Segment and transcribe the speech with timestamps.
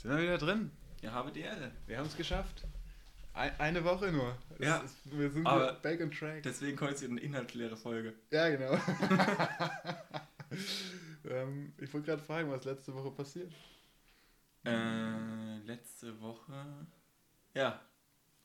[0.00, 0.70] Sind wir wieder drin?
[1.02, 1.72] Ja, habe die Ehre.
[1.86, 2.64] Wir haben es geschafft.
[3.32, 4.36] Ein, eine Woche nur.
[4.50, 6.42] Das Ja, Ist, wir sind aber wieder back on track.
[6.42, 8.14] Deswegen heute eine inhaltsleere Folge.
[8.30, 8.72] Ja, genau.
[11.28, 13.52] ähm, ich wollte gerade fragen, was letzte Woche passiert.
[14.64, 16.86] Äh, letzte Woche.
[17.54, 17.80] Ja,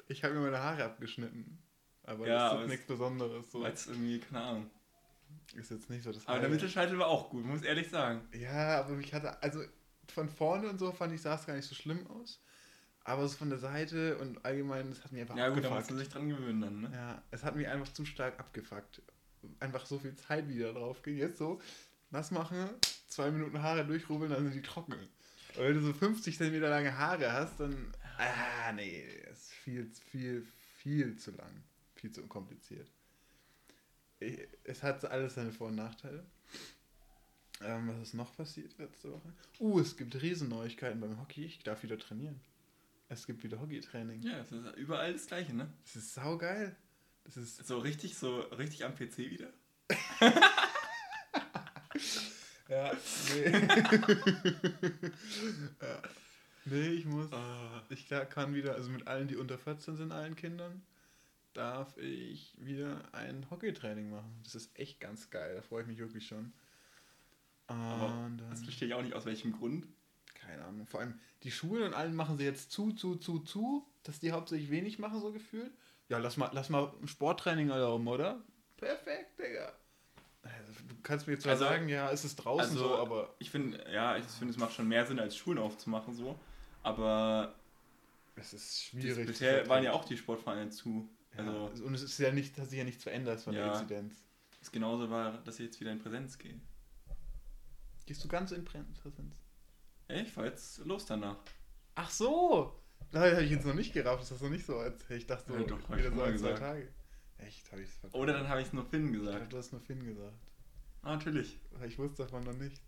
[0.08, 1.58] Ich habe mir meine Haare abgeschnitten.
[2.04, 3.52] Aber Ja, das aber ist es- nichts Besonderes.
[3.52, 3.62] So.
[3.62, 4.70] weil irgendwie, keine Ahnung.
[5.56, 6.52] Ist jetzt nicht so das Aber der Highlight.
[6.52, 8.28] Mittelscheitel war auch gut, muss ehrlich sagen.
[8.34, 9.64] Ja, aber mich hatte, also
[10.12, 12.42] von vorne und so fand ich, sah es gar nicht so schlimm aus.
[13.04, 15.92] Aber so von der Seite und allgemein, es hat mich einfach Ja gut, da musst
[15.92, 15.92] abgefuckt.
[15.92, 16.92] du sich dran gewöhnen dann, ne?
[16.94, 19.02] Ja, es hat mich einfach zu stark abgefuckt.
[19.60, 21.18] Einfach so viel Zeit wieder drauf ging.
[21.18, 21.62] Jetzt so,
[22.10, 22.68] nass machen,
[23.08, 24.94] zwei Minuten Haare durchrubbeln, dann sind die trocken.
[24.94, 27.94] Und wenn du so 50 cm lange Haare hast, dann.
[28.18, 30.46] Ah, nee, das ist viel, viel,
[30.80, 31.64] viel zu lang.
[31.94, 32.90] Viel zu unkompliziert.
[34.20, 36.26] Ich, es hat alles seine Vor- und Nachteile.
[37.66, 39.34] Ähm, was ist noch passiert letzte Woche?
[39.60, 41.46] Uh, es gibt Riesenneuigkeiten beim Hockey.
[41.46, 42.40] Ich darf wieder trainieren.
[43.10, 44.22] Es gibt wieder Hockeytraining.
[44.24, 45.72] Ja, es ist überall das gleiche, ne?
[45.84, 46.76] Das ist saugeil.
[47.24, 49.50] Das ist So richtig, so richtig am PC wieder.
[52.68, 52.92] Ja,
[53.34, 53.46] nee.
[55.82, 56.02] ja.
[56.66, 57.30] Nee, ich muss.
[57.90, 60.82] Ich klar- kann wieder, also mit allen, die unter 14 sind, allen Kindern,
[61.54, 64.40] darf ich wieder ein Hockeytraining machen.
[64.44, 66.54] Das ist echt ganz geil, da freue ich mich wirklich schon.
[67.68, 69.88] Aber Und das verstehe ich auch nicht, aus welchem Grund.
[70.34, 73.86] keine Ahnung, vor allem die Schulen und allen machen sie jetzt zu, zu, zu, zu,
[74.04, 75.72] dass die hauptsächlich wenig machen, so gefühlt.
[76.10, 78.44] Ja, lass mal, lass mal ein Sporttraining erlauben, oder?
[78.78, 79.74] Perfekt, Digga.
[80.44, 83.34] Also, du kannst mir jetzt zwar Also- sagen, ja, es ist draußen also, so, aber
[83.40, 86.38] Ich finde, ja, ich finde, es macht schon mehr Sinn, als Schulen aufzumachen, so.
[86.84, 87.56] Aber
[88.36, 89.26] es ist schwierig.
[89.26, 91.10] bisher waren ja auch die Sportvereine zu.
[91.36, 93.74] Ja, Also, und es ist ja nicht, hat sich ja nichts verändert von der Ja.
[93.74, 94.24] Inzidenz.
[94.62, 96.60] es genauso war, dass ich jetzt wieder in Präsenz gehe.
[98.06, 99.00] Gehst du ganz in Präsenz?
[100.08, 101.38] Ey, ich fahr jetzt los danach.
[101.96, 102.80] Ach so!
[103.12, 105.52] Da habe ich jetzt noch nicht gerafft, ist das noch nicht so als ich dachte
[105.54, 106.54] so, Ja, doch, ich wieder so zwei.
[106.54, 106.94] Tage.
[107.38, 108.16] Echt, habe ich es verpasst.
[108.16, 109.36] Oder dann habe ich es nur Finn Ich gesagt.
[109.36, 110.38] dachte, du hast nur Finn gesagt.
[111.02, 111.60] Ah, natürlich.
[111.88, 112.82] Ich wusste davon noch nichts.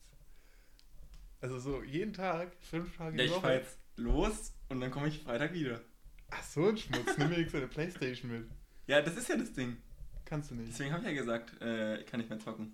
[1.40, 3.54] Also so jeden Tag, fünf Tage Ja, ich fahr Woche.
[3.54, 5.82] jetzt los und dann komme ich Freitag wieder.
[6.30, 8.50] Ach so ein Schmutz, nimm mir eine Playstation mit.
[8.88, 9.76] Ja, das ist ja das Ding.
[10.24, 10.70] Kannst du nicht.
[10.70, 12.74] Deswegen habe ich ja gesagt, äh, ich kann nicht mehr zocken.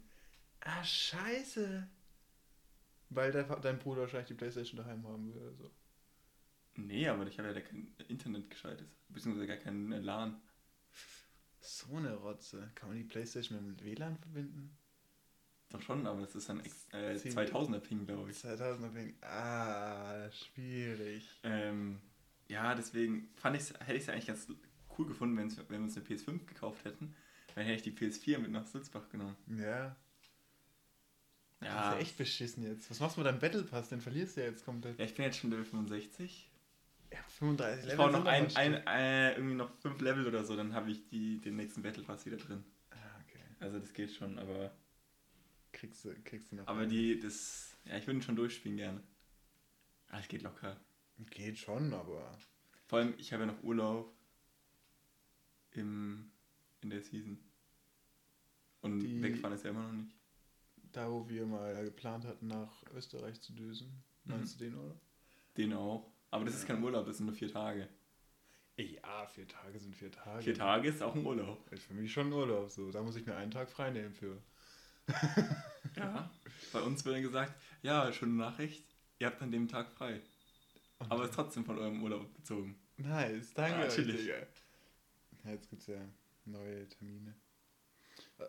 [0.60, 1.88] Ah, scheiße.
[3.16, 5.72] Weil dein, dein Bruder wahrscheinlich die Playstation daheim haben will oder so.
[6.76, 8.88] Nee, aber ich habe ja da kein Internet geschaltet.
[9.10, 10.42] Beziehungsweise gar kein äh, LAN.
[11.60, 12.72] So eine Rotze.
[12.76, 14.78] Kann man die Playstation mit dem WLAN verbinden?
[15.70, 18.38] Doch schon, aber das ist dann ex- äh, Zehn- 2000er Ping, glaube ich.
[18.38, 19.16] 2000er Ping.
[19.22, 21.40] Ah, schwierig.
[21.44, 22.00] Ähm,
[22.48, 24.48] ja, deswegen fand ich's, hätte ich es eigentlich ganz
[24.98, 27.16] cool gefunden, wenn wir uns eine PS5 gekauft hätten.
[27.56, 29.38] Dann hätte ich die PS4 mit nach Sulzbach genommen.
[29.48, 29.96] Ja.
[31.64, 32.90] Das ist Ja, ja echt beschissen jetzt.
[32.90, 33.90] Was machst du mit deinem Battle Pass?
[33.90, 34.98] Den verlierst du ja jetzt komplett.
[35.00, 36.50] ja ich bin jetzt schon Level 65.
[37.12, 40.74] Ja, 35 Ich brauche noch ein, ein, äh, irgendwie noch fünf Level oder so, dann
[40.74, 42.64] habe ich die, den nächsten Battle Pass wieder drin.
[42.90, 42.96] Ah,
[43.28, 43.40] okay.
[43.60, 44.72] Also das geht schon, aber
[45.72, 46.68] Kriegst du, kriegst du noch.
[46.68, 46.90] aber einen.
[46.90, 49.04] die, das, ja, ich würde ihn schon durchspielen gerne.
[50.10, 50.78] Ah, es geht locker.
[51.30, 52.38] Geht schon, aber.
[52.88, 54.12] Vor allem, ich habe ja noch Urlaub
[55.72, 56.32] im,
[56.82, 57.40] in der Season.
[58.82, 60.16] Und Die- wegfahren ist ja immer noch nicht.
[60.94, 64.04] Da, wo wir mal geplant hatten, nach Österreich zu düsen.
[64.26, 64.96] Meinst du den, oder?
[65.58, 66.12] Den auch.
[66.32, 67.90] Aber das ist kein Urlaub, das sind nur vier Tage.
[68.78, 70.42] Ja, vier Tage sind vier Tage.
[70.42, 71.72] Vier Tage ist auch ein Urlaub.
[71.72, 72.72] Ist für mich schon Urlaub.
[72.72, 72.90] So.
[72.92, 74.42] Da muss ich mir einen Tag frei nehmen für.
[75.96, 76.32] Ja.
[76.72, 77.54] Bei uns wird dann gesagt,
[77.84, 78.84] ja, schöne Nachricht,
[79.20, 80.22] ihr habt an dem Tag frei.
[80.98, 82.80] Und Aber ist trotzdem von eurem Urlaub bezogen.
[82.98, 83.80] Nice, danke.
[83.80, 84.26] Ja, natürlich.
[84.26, 86.02] Ja, jetzt gibt es ja
[86.46, 87.36] neue Termine.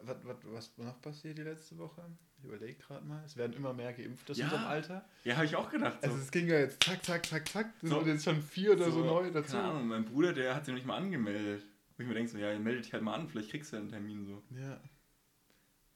[0.03, 2.03] Was, was, was noch passiert die letzte Woche?
[2.39, 3.23] Ich überlege gerade mal.
[3.25, 4.45] Es werden immer mehr geimpft aus Ja.
[4.47, 5.05] unserem Alter.
[5.25, 5.99] Ja, habe ich auch gedacht.
[6.03, 6.09] So.
[6.09, 7.73] Also es ging ja jetzt zack, zack, zack, zack.
[7.83, 7.99] Es So.
[8.01, 9.53] sind jetzt schon vier oder so, neu dazu.
[9.57, 11.65] Keine Ahnung, mein Bruder, der hat sich noch nicht mal angemeldet.
[11.97, 13.81] Wo ich mir denke, so, ja, melde dich halt mal an, vielleicht kriegst du ja
[13.81, 14.43] einen Termin so.
[14.51, 14.81] Ja.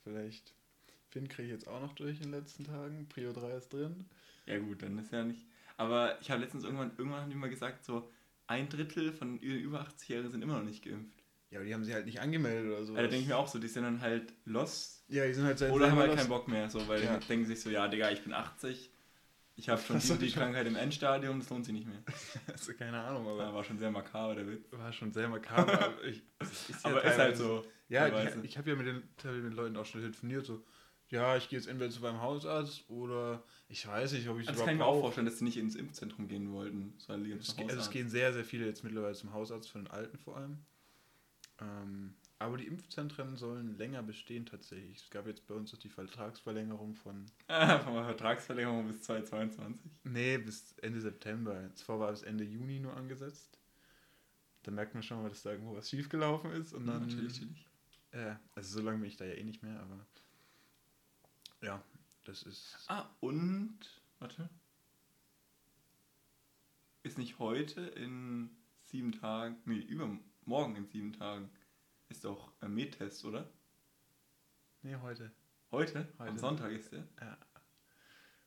[0.04, 0.54] Vielleicht.
[1.10, 3.08] Finn kriege ich jetzt auch noch durch in den letzten Tagen.
[3.08, 4.04] Prio 3 ist drin.
[4.46, 5.46] Ja gut, dann ist ja nicht.
[5.76, 8.10] Aber ich habe letztens irgendwann, irgendwann haben die mal gesagt, so
[8.46, 11.17] ein Drittel von über 80-Jährigen sind immer noch nicht geimpft.
[11.50, 12.92] Ja, aber die haben sie halt nicht angemeldet oder so.
[12.92, 15.44] Also da denke ich mir auch so, die sind dann halt los ja, die sind
[15.46, 17.16] halt seit oder haben halt keinen los- Bock mehr, so, weil Ja.
[17.16, 18.90] die denken sich so, ja, Digga, ich bin 80,
[19.56, 22.02] ich habe schon Was die, die Krankheit im Endstadium, das lohnt sich nicht mehr.
[22.52, 24.70] Also, keine Ahnung, Aber aber war schon sehr makaber, der Witz.
[24.72, 25.72] war schon sehr makaber.
[25.82, 27.64] aber ich, ist ja Aber ist halt so.
[27.88, 28.38] Ja, teilweise.
[28.40, 30.62] ich, ich habe ja mit den, mit den Leuten auch schon telefoniert, so,
[31.08, 34.60] ja, ich gehe jetzt entweder zu meinem Hausarzt oder ich weiß nicht, ob ich Also
[34.60, 37.40] das kann ich mir auch vorstellen, dass sie nicht ins Impfzentrum gehen wollten, sondern lieber
[37.40, 40.36] zum also es gehen sehr, sehr viele jetzt mittlerweile zum Hausarzt, von den Alten vor
[40.36, 40.58] allem.
[41.60, 44.98] Ähm, Aber die Impfzentren sollen länger bestehen tatsächlich.
[44.98, 47.26] Es gab jetzt bei uns auch die Vertragsverlängerung von.
[47.48, 49.90] Ah, von der Vertragsverlängerung bis 2022.
[50.04, 51.70] Nee, bis Ende September.
[51.74, 53.58] Zuvor war bis Ende Juni nur angesetzt.
[54.62, 56.72] Da merkt man schon mal, dass da irgendwo was schiefgelaufen ist.
[56.74, 57.66] Und dann, natürlich, natürlich.
[58.12, 60.06] Äh, also so lange bin ich da ja eh nicht mehr, aber.
[61.60, 61.82] Ja,
[62.24, 62.76] das ist.
[62.86, 63.78] Ah, und.
[64.20, 64.48] Warte.
[67.02, 68.50] Ist nicht heute in
[68.84, 69.56] sieben Tagen.
[69.64, 69.80] Nee,
[70.48, 71.50] übermorgen in sieben Tagen.
[72.08, 73.46] Ist doch ein Med-Test, oder?
[74.80, 75.30] Nee, heute.
[75.70, 76.08] Heute?
[76.18, 76.30] Heute.
[76.30, 77.06] Am Sonntag ist der.
[77.20, 77.36] Ja.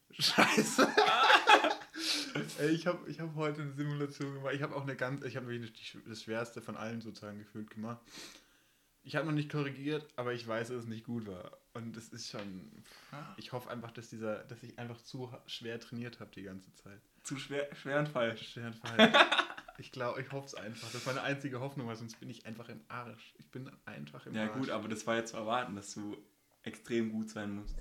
[0.09, 0.87] Scheiße.
[2.57, 4.55] Ey, ich habe ich hab heute eine Simulation gemacht.
[4.55, 7.69] Ich habe auch eine ganz, ich habe wirklich die- das Schwerste von allen sozusagen gefühlt
[7.69, 7.99] gemacht.
[9.03, 11.55] Ich habe noch nicht korrigiert, aber ich weiß, dass es nicht gut war.
[11.73, 12.83] Und es ist schon.
[13.11, 13.33] Ah.
[13.37, 17.01] Ich hoffe einfach, dass dieser, dass ich einfach zu schwer trainiert habe die ganze Zeit.
[17.23, 18.35] Zu schwer, schweren Fall.
[18.37, 19.13] Schweren Fall.
[19.81, 20.87] ich glaube, ich hoffe es einfach.
[20.91, 23.33] Das ist meine einzige Hoffnung, weil sonst bin ich einfach im Arsch.
[23.39, 24.57] Ich bin einfach im Ja, Arsch.
[24.59, 26.17] gut, aber das war jetzt zu erwarten, dass du
[26.63, 27.75] extrem gut sein musst.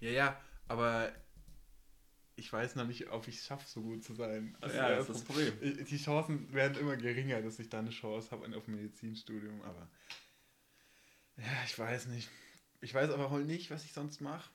[0.00, 1.12] Ja, ja, aber
[2.36, 4.56] ich weiß noch nicht, ob ich es schaffe, so gut zu sein.
[4.62, 5.52] ja, wäre das ist das Problem.
[5.60, 9.60] Ich- Die Chancen werden immer geringer, dass ich da eine Chance habe auf ein Medizinstudium,
[9.62, 9.90] aber
[11.36, 12.30] ja, ich weiß nicht.
[12.80, 14.50] Ich weiß aber auch nicht, was ich sonst mache.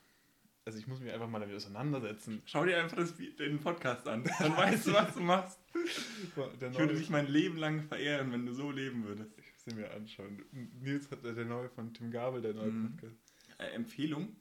[0.66, 2.42] Also ich muss mich einfach mal damit auseinandersetzen.
[2.44, 4.24] Schau dir einfach das, den Podcast an.
[4.40, 5.60] Dann weißt du, was du machst.
[5.84, 9.30] Ich würde dich mein Leben lang verehren, wenn du so leben würdest.
[9.38, 10.42] ich muss ihn mir anschauen.
[10.80, 12.96] Nils hat der neue von Tim Gabel, der neue Mhm.
[12.96, 13.16] Podcast.
[13.58, 14.34] Äh, Empfehlung?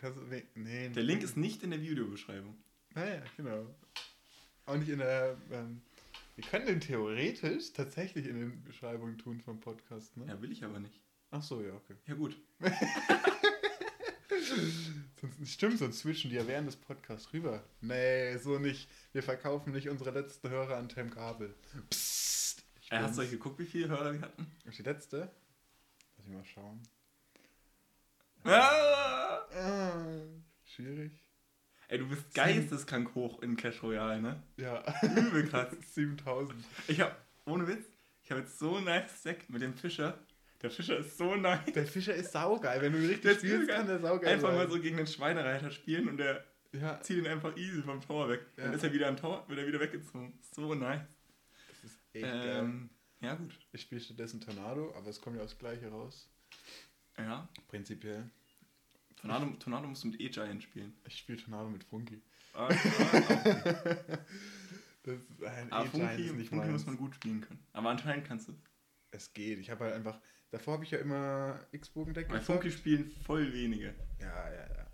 [0.00, 2.56] Kannst du, nee, nee, Der Link ist nicht in der Videobeschreibung.
[2.94, 3.66] Naja, genau.
[4.66, 5.36] Auch nicht in der.
[5.50, 5.82] Ähm,
[6.36, 10.26] wir können den theoretisch tatsächlich in den Beschreibungen tun vom Podcast, ne?
[10.28, 11.00] Ja, will ich aber nicht.
[11.32, 11.96] Ach so, ja, okay.
[12.06, 12.36] Ja, gut.
[15.20, 17.62] Sonst, stimmt, sonst switchen die ja während des Podcasts rüber.
[17.80, 18.88] Nee, so nicht.
[19.12, 21.54] Wir verkaufen nicht unsere letzten Hörer an Tim Gabel.
[21.90, 22.62] Psst.
[22.80, 24.46] Ich Äh, hast du euch geguckt, wie viele Hörer wir hatten?
[24.64, 25.30] Und die letzte?
[26.16, 26.82] Lass mich mal schauen.
[28.44, 29.40] Ah!
[29.56, 29.94] Ah,
[30.64, 31.12] schwierig.
[31.88, 34.42] Ey, du bist geisteskrank hoch in Clash Royale, ne?
[34.56, 34.82] Ja.
[35.02, 35.74] Übel krass.
[35.94, 36.62] 7000.
[36.88, 37.86] Ich hab, ohne Witz,
[38.22, 40.18] ich habe jetzt so ein nice Deck mit dem Fischer.
[40.64, 41.72] Der Fischer ist so nice.
[41.74, 42.80] Der Fischer ist saugeil.
[42.80, 43.98] Wenn du ihn Der richtig ist spielst, kann geil.
[43.98, 44.56] der saugeil Einfach sein.
[44.56, 48.30] mal so gegen den Schweinereiter spielen und der Ja, zieht ihn einfach easy vom Tor
[48.30, 48.40] weg.
[48.56, 48.72] Dann Ja.
[48.72, 50.38] ist er wieder am Tor, wird er wieder weggezogen.
[50.54, 51.02] So nice.
[51.82, 52.56] das ist echt geil.
[52.60, 52.88] Ähm,
[53.20, 53.58] ja, gut.
[53.72, 56.30] Ich spiele stattdessen Tornado, aber es kommt ja das gleiche raus.
[57.18, 57.46] Ja.
[57.68, 58.30] Prinzipiell.
[59.16, 60.96] Tornado, Tornado musst du mit E-Giant spielen.
[61.06, 62.22] Ich spiele Tornado mit Funky.
[62.54, 62.68] Ah,
[65.02, 66.86] Das ist ein ah, E-Giant Funky, ist nicht Funky muss meins.
[66.86, 67.62] man gut spielen können.
[67.74, 68.54] Aber anscheinend kannst du.
[69.10, 69.58] Es geht.
[69.58, 70.18] Ich habe halt einfach.
[70.54, 72.62] Davor habe ich ja immer X-Bogen-Deck Bei gezockt.
[72.62, 73.92] Funky spielen voll wenige.
[74.20, 74.86] Ja, ja, ja.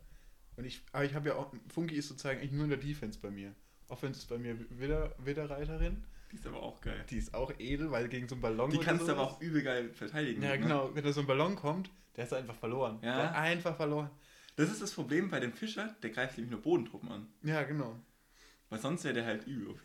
[0.56, 1.52] Und ich, aber ich habe ja auch.
[1.68, 3.54] Funky ist sozusagen eigentlich nur in der Defense bei mir.
[3.88, 6.02] Offense ist bei mir Widder, Widderreiterin.
[6.32, 7.04] Die ist aber auch geil.
[7.10, 8.70] Die ist auch edel, weil gegen so einen Ballon.
[8.70, 10.42] Die kannst du aber auch übel geil verteidigen.
[10.42, 10.60] Ja, ne?
[10.60, 10.94] genau.
[10.94, 12.98] Wenn da so ein Ballon kommt, der ist einfach verloren.
[13.02, 13.18] Ja.
[13.18, 14.08] Der einfach verloren.
[14.56, 17.26] Das ist das Problem bei dem Fischer, der greift nämlich nur Bodentruppen an.
[17.42, 18.00] Ja, genau.
[18.70, 19.82] Weil sonst wäre der halt übel OP.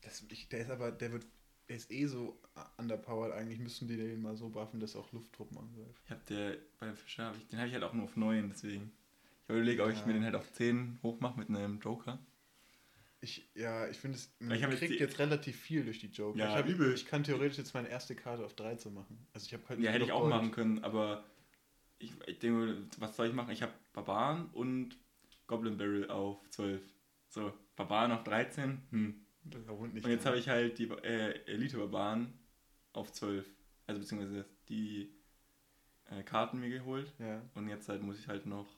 [0.00, 1.26] Das, ich, der ist aber, der wird,
[1.72, 2.38] der ist eh so
[2.76, 3.32] underpowered.
[3.32, 6.02] Eigentlich müssten die den mal so buffen, dass auch Lufttruppen angreift.
[6.04, 8.50] Ich hab der, beim Fischer, hab ich, den habe ich halt auch nur auf 9,
[8.50, 8.92] deswegen.
[9.44, 10.06] Ich überlege, ob ich Ja.
[10.06, 12.18] mir den halt auf 10 hochmache mit einem Joker.
[13.22, 16.08] Ich, ja, ich finde, es- man Ich jetzt kriegt die- jetzt, relativ viel durch die
[16.08, 16.38] Joker.
[16.38, 16.92] Ja, ich, hab, übel.
[16.92, 19.26] ich kann theoretisch jetzt meine erste Karte auf 13 machen.
[19.32, 20.30] Also ich habe halt Ja, hätte ich auch Gold.
[20.34, 21.24] machen können, aber
[21.98, 23.50] ich, ich denke, was soll ich machen?
[23.52, 24.98] Ich habe Barbaren und
[25.46, 26.82] Goblin Barrel auf 12.
[27.28, 29.24] So, Barbaren auf 13, hm.
[29.44, 32.32] Und jetzt habe ich halt die äh, Elite-Barbaren
[32.92, 33.46] auf 12.
[33.86, 35.12] Also beziehungsweise die
[36.10, 37.12] äh, Karten mir geholt.
[37.18, 38.68] Ja, Und jetzt halt muss ich halt noch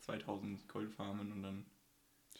[0.00, 1.66] 2000 Gold farmen und dann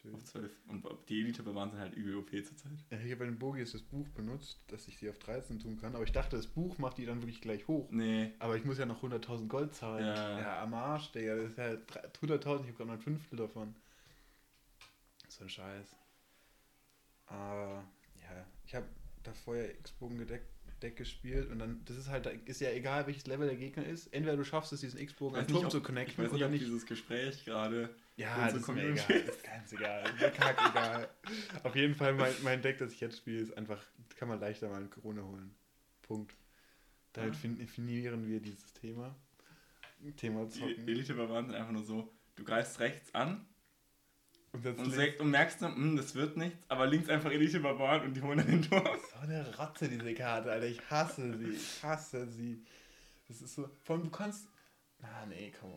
[0.01, 0.15] schön.
[0.15, 0.51] auf 12.
[0.69, 2.73] Und die Elite-Barbaren sind halt übel OP zurzeit.
[2.91, 5.95] Ja, hier bei den Bogies das Buch benutzt, dass ich sie auf 13 tun kann.
[5.95, 7.89] Aber ich dachte, das Buch macht die dann wirklich gleich hoch.
[7.91, 10.07] Nee, Aber ich muss ja noch 100.000 Gold zahlen.
[10.07, 10.41] Ja.
[10.41, 11.37] ja, am Arsch, Digga.
[11.37, 13.75] Das ist ja drei- 100.000, ich habe gerade mal ein Fünftel davon.
[15.29, 15.97] So ein Scheiß.
[17.31, 17.85] Aber,
[18.23, 18.87] ja, ich habe
[19.23, 20.43] da vorher X-Bogen Deck,
[20.83, 24.07] Deck gespielt und dann, das ist halt, ist ja egal, welches Level der Gegner ist.
[24.13, 26.65] Entweder du schaffst es, diesen X-Bogen an Turm zu ich connecten weiß nicht, ob nicht.
[26.65, 27.95] dieses Gespräch gerade.
[28.17, 29.11] Ja, das ist mir egal.
[29.11, 30.05] Ist ganz egal.
[30.19, 31.09] Mir kackegal.
[31.63, 33.83] Auf jeden Fall, mein, mein Deck, das ich jetzt spiele, ist einfach,
[34.17, 35.55] kann man leichter mal eine Krone holen.
[36.03, 36.35] Punkt.
[37.13, 37.37] Damit Ah.
[37.39, 39.15] fin- definieren wir dieses Thema.
[40.17, 40.89] Thema Die Zocken.
[40.89, 43.47] Elite-Barbaren sind einfach nur so, du greifst rechts an
[44.53, 48.15] Und und, sag- und merkst dann, hm, das wird nichts, aber links einfach Elite-Barbaren und
[48.15, 48.85] die holen den Turm.
[49.13, 50.67] So eine Rotze, diese Karte, Alter.
[50.67, 51.51] Ich hasse sie.
[51.51, 52.65] Ich hasse sie.
[53.29, 53.71] Das ist so.
[53.85, 54.49] Vor allem, du kannst.
[55.03, 55.71] Ah, nee, komm.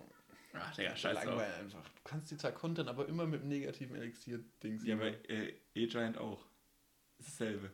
[0.54, 1.26] Ach, Digga, scheiß drauf.
[1.26, 1.84] Langweil einfach.
[1.84, 4.86] Du kannst die zwar kontern, aber immer mit einem negativen Elixier-Dings.
[4.86, 6.46] Ja, aber äh, E-Giant auch.
[7.20, 7.72] Ist dasselbe.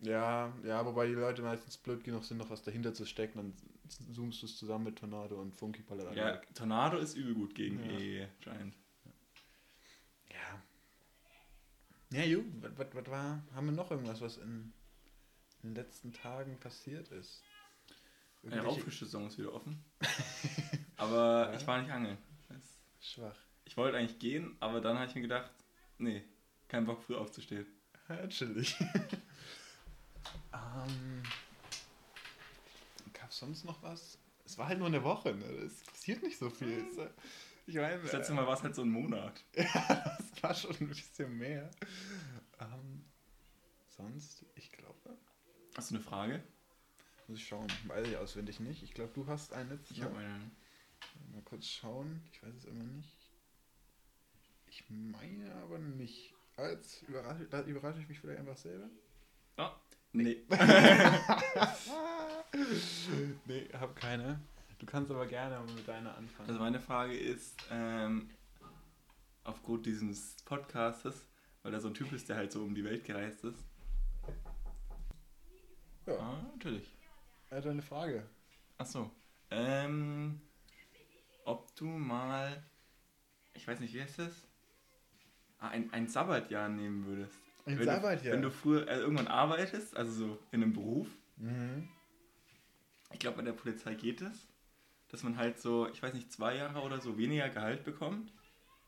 [0.00, 3.54] Ja, ja, wobei die Leute meistens blöd genug sind, noch was dahinter zu stecken, dann
[4.14, 6.16] zoomst du es zusammen mit Tornado und Funky Ballert.
[6.16, 7.98] Ja, Tornado ist übel gut gegen Ja.
[7.98, 8.74] E Giant.
[10.30, 10.62] Ja.
[12.12, 14.72] Ja, ju, was, was, was war, haben wir noch irgendwas, was in,
[15.62, 17.42] in den letzten Tagen passiert ist?
[18.42, 19.84] Der Irgendwelche- Raubfischsaison ist wieder offen.
[20.96, 21.56] aber Ja.
[21.58, 22.18] ich war nicht angeln.
[22.48, 23.36] Das- Schwach.
[23.64, 25.50] Ich wollte eigentlich gehen, aber dann habe ich mir gedacht,
[25.98, 26.24] nee,
[26.68, 27.66] kein Bock früh aufzustehen.
[28.08, 28.74] Ja, chillig.
[30.52, 31.22] ähm,
[33.12, 34.18] Gab es sonst noch was?
[34.44, 35.44] Es war halt nur eine Woche, ne?
[35.44, 36.78] Es passiert nicht so viel.
[36.98, 37.08] Äh,
[37.66, 39.44] Ich meine, Das letzte Mal war es halt so ein Monat.
[39.54, 39.66] das
[40.42, 41.70] war schon ein bisschen mehr.
[42.60, 43.04] Ähm,
[43.96, 45.16] sonst, ich glaube,
[45.76, 46.42] Hast du eine Frage?
[47.30, 47.68] muss ich schauen.
[47.86, 48.82] Weiß ich auswendig nicht.
[48.82, 49.90] Ich glaube, du hast jetzt.
[49.92, 50.04] Ich ne?
[50.04, 50.50] habe eine.
[51.32, 52.20] Mal kurz schauen.
[52.32, 53.16] Ich weiß es immer nicht.
[54.66, 56.34] Ich meine aber nicht.
[56.56, 58.90] Aber jetzt überrasche, da überrasche ich mich vielleicht einfach selber.
[59.56, 59.76] Ah,
[60.12, 60.42] nee.
[63.46, 64.40] nee, hab keine.
[64.78, 66.48] Du kannst aber gerne mit deiner anfangen.
[66.48, 68.30] Also meine Frage ist, ähm,
[69.44, 71.26] aufgrund dieses Podcastes,
[71.62, 73.64] weil da so ein Typ ist, der halt so um die Welt gereist ist.
[76.06, 76.90] ja, Ah, natürlich.
[77.50, 78.26] er hat eine Frage.
[78.78, 79.10] Ach so.
[79.50, 80.40] Ähm,
[81.44, 82.62] ob du mal,
[83.54, 84.32] ich weiß nicht, wie heißt das?
[85.58, 87.38] Ah, ein, ein Sabbatjahr nehmen würdest.
[87.66, 88.22] Ein wenn Sabbatjahr?
[88.22, 91.88] Du, wenn du früher äh, irgendwann arbeitest, also so in einem Beruf, Mhm.
[93.12, 94.46] ich glaube bei der Polizei geht es,
[95.08, 98.30] dass man halt so, ich weiß nicht, zwei Jahre oder so weniger Gehalt bekommt.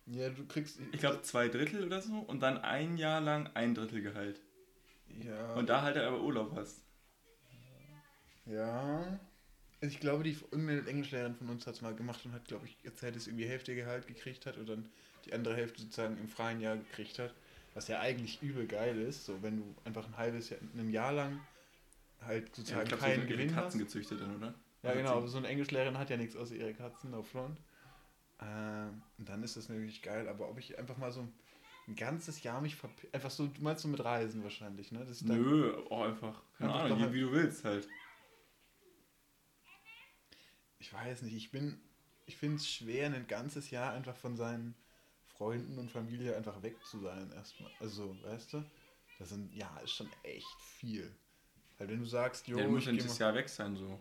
[0.07, 0.79] Ja, du kriegst.
[0.93, 4.41] Ich glaube zwei Drittel oder so und dann ein Jahr lang ein Drittel Gehalt.
[5.25, 5.55] Ja.
[5.55, 6.81] Und da halt aber Urlaub hast.
[8.47, 9.21] Ja.
[9.81, 12.77] Also ich glaube, die Englischlehrerin von uns hat es mal gemacht und hat, glaube ich,
[12.85, 14.89] erzählt, dass sie irgendwie Hälfte Gehalt gekriegt hat und dann
[15.25, 17.35] die andere Hälfte sozusagen im freien Jahr gekriegt hat.
[17.75, 21.13] Was ja eigentlich übel geil ist, so wenn du einfach ein halbes Jahr, ein Jahr
[21.13, 21.41] lang
[22.21, 23.65] halt Ja, sozusagen ich glaube, keinen ihre Gewinn hast.
[23.65, 24.55] Katzen gezüchtet dann, oder?
[24.83, 27.59] Ja, genau, aber so eine Englischlehrerin hat ja nichts außer ihre Katzen, no front.
[29.19, 31.27] Und dann ist das natürlich geil, aber ob ich einfach mal so
[31.89, 35.07] ein ganzes Jahr mich verp einfach so, du meinst so mit Reisen wahrscheinlich, ne?
[35.23, 36.43] Nö, auch einfach.
[36.59, 37.89] Keine Einfach Ahnung, wie, wie du willst halt.
[40.83, 41.81] ich weiß nicht, ich bin,
[42.27, 44.75] ich finde es schwer, ein ganzes Jahr einfach von seinen
[45.25, 47.71] Freunden und Familie einfach weg zu sein erstmal.
[47.79, 48.65] Also, weißt du?
[49.19, 51.15] Das sind, ja, ist schon echt viel.
[51.79, 53.49] Weil wenn du sagst, jo, ja, du musst ja ich geh das mal, Jahr weg
[53.49, 54.01] sein so.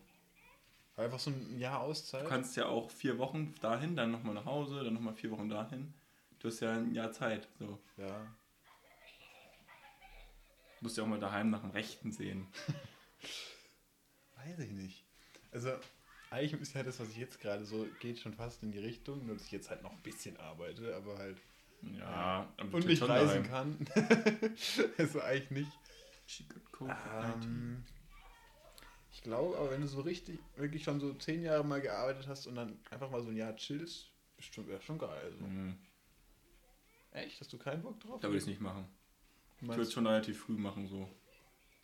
[0.98, 2.24] Einfach so ein Jahr Auszeit.
[2.26, 5.50] Du kannst ja auch vier Wochen dahin, dann nochmal nach Hause, dann nochmal vier Wochen
[5.50, 5.94] dahin.
[6.40, 7.48] Du hast ja ein Jahr Zeit.
[7.60, 7.80] So.
[7.98, 8.08] ja,
[10.80, 12.48] Du musst ja auch mal daheim nach dem Rechten sehen.
[14.38, 15.04] Weiß ich nicht.
[15.52, 15.72] Also,
[16.32, 19.26] eigentlich ist ja das, was ich jetzt gerade so, geht schon fast in die Richtung,
[19.28, 21.38] nur dass ich jetzt halt noch ein bisschen arbeite, aber halt
[22.00, 23.86] Ja, du und nicht reisen daheim.
[23.86, 23.88] kann.
[24.98, 25.72] also eigentlich nicht.
[26.26, 27.44] She got COVID-19.
[27.44, 27.84] Ähm,
[29.12, 32.48] ich glaube, aber wenn du so richtig, wirklich schon so zehn Jahre mal gearbeitet hast
[32.48, 35.34] und dann einfach mal so ein Jahr chillst, bestimmt wäre schon geil.
[35.38, 35.46] So.
[35.46, 35.78] Mhm.
[37.12, 37.40] Echt?
[37.42, 38.22] Hast du keinen Bock drauf?
[38.22, 38.86] Da würde ich es nicht machen.
[39.58, 41.10] Ich würde es Meinst, schon relativ früh machen, so.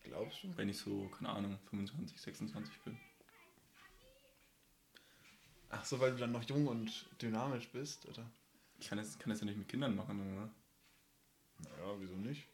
[0.03, 0.55] glaubst du?
[0.55, 2.97] Wenn ich so, keine Ahnung, 25, 26 bin.
[5.69, 8.25] Ach so, weil du dann noch jung und dynamisch bist, oder?
[8.79, 10.49] Ich kann das, kann das ja nicht mit Kindern machen, oder?
[11.59, 12.47] Naja, wieso nicht?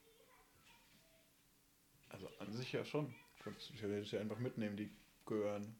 [2.09, 3.13] Also an sich ja schon.
[3.43, 4.89] Kannst du theoretisch ja einfach mitnehmen, die
[5.25, 5.75] gehören.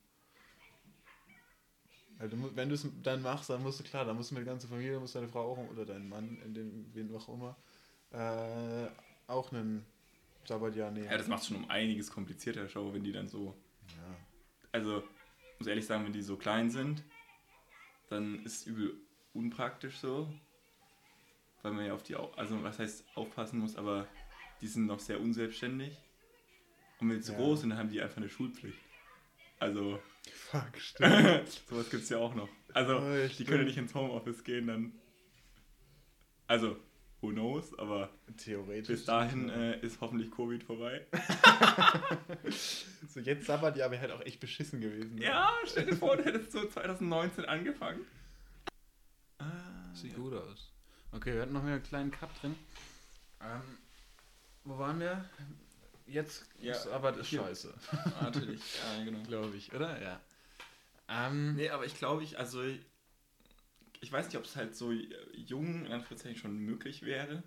[2.36, 4.54] Mu- wenn du es dann machst, dann musst du klar, dann musst du mit der
[4.54, 7.58] ganzen Familie, musst deine Frau auch oder dein Mann, in dem, wen auch immer,
[8.12, 8.88] äh,
[9.28, 9.86] auch einen
[10.46, 11.06] Sabbatjahr nehmen.
[11.10, 13.56] Ja, das macht schon um einiges komplizierter, schau, wenn die dann so.
[13.98, 14.18] Ja.
[14.72, 15.04] Also,
[15.60, 17.04] muss ehrlich sagen, wenn die so klein sind,
[18.10, 18.96] dann ist es übel
[19.34, 20.32] unpraktisch so.
[21.62, 24.08] Weil man ja auf die, also was heißt aufpassen muss, aber
[24.62, 25.98] die sind noch sehr unselbstständig.
[27.04, 27.38] Und wenn sie Ja.
[27.38, 28.80] groß sind, dann haben die einfach eine Schulpflicht.
[29.60, 30.00] Also,
[30.32, 31.50] Fuck, stimmt.
[31.70, 32.48] sowas gibt es ja auch noch.
[32.74, 33.50] Also, Oh, ja, die stimmt.
[33.50, 34.94] können nicht ins Homeoffice gehen, dann.
[36.48, 36.78] Also,
[37.22, 38.88] who knows, aber Theoretisch.
[38.88, 41.06] bis dahin äh, ist hoffentlich Covid vorbei.
[43.10, 45.16] so jetzt Sabbatjahr wäre halt auch echt beschissen gewesen.
[45.16, 45.24] ne?
[45.26, 48.02] Ja, stell dir vor, du hättest so 2019 angefangen.
[49.40, 49.46] Ah,
[49.94, 50.18] Sieht ja.
[50.18, 50.72] gut aus.
[51.12, 52.56] Okay, wir hatten noch mehr einen kleinen Cut drin.
[53.42, 53.62] Ähm,
[54.64, 55.30] wo waren wir?
[56.06, 57.40] Jetzt Ja, ist ist hier.
[57.42, 57.74] scheiße,
[58.20, 58.62] Ah, Natürlich,
[58.98, 59.24] ja, genau.
[59.24, 60.02] glaube ich, oder?
[60.02, 60.22] Ja.
[61.08, 64.92] Ähm, Nee, aber ich glaube, ich, also, ich weiß nicht, ob es halt so
[65.34, 67.44] jung, in Anführungszeichen, schon möglich wäre.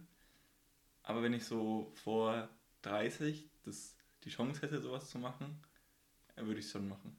[1.02, 2.48] Aber wenn ich so vor
[2.82, 5.62] 30 das, die Chance hätte, sowas zu machen,
[6.34, 7.16] dann würde ich es schon machen.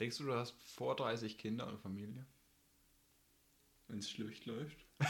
[0.00, 2.26] Denkst du, du hast vor 30 Kinder und Familie?
[3.88, 4.78] Wenn es schlecht läuft.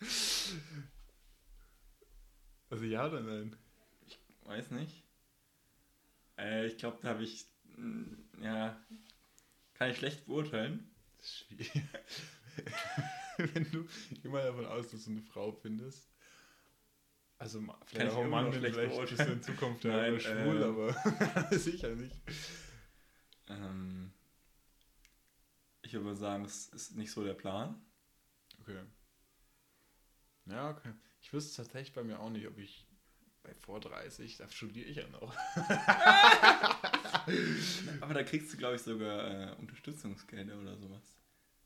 [2.72, 3.54] Also ja oder nein?
[4.44, 5.04] weiß nicht.
[6.38, 7.44] Äh, ich glaube, da habe ich,
[7.76, 8.82] mh, ja,
[9.74, 10.90] kann ich schlecht beurteilen.
[11.18, 11.82] Das ist schwierig.
[13.36, 13.86] Wenn du
[14.22, 16.08] immer davon aus, dass du eine Frau findest.
[17.36, 19.42] Also Kann vielleicht ich auch ein Mann, vielleicht bist du in.
[19.42, 22.16] Zukunft ja Nein, schwul, äh, aber sicher nicht.
[23.48, 24.14] Ähm,
[25.82, 27.84] ich würde sagen, es ist nicht so der Plan.
[28.62, 28.80] Okay.
[30.46, 30.94] Ja, okay.
[31.22, 32.84] Ich wüsste tatsächlich bei mir auch nicht, ob ich
[33.42, 35.34] bei vor 30, da studiere ich ja noch.
[38.00, 41.02] Aber da kriegst du, glaube ich, sogar äh, Unterstützungsgelder oder sowas.